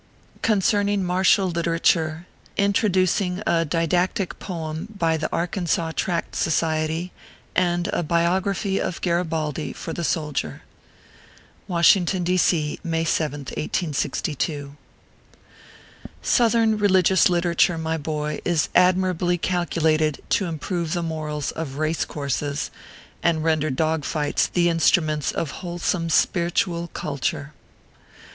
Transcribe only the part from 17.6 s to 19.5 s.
my boy, is admir ably